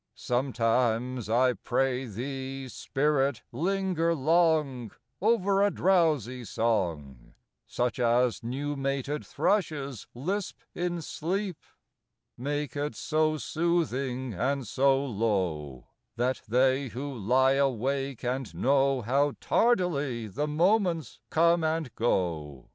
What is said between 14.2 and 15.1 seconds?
and so